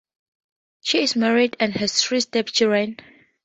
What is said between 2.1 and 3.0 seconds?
stepchildren.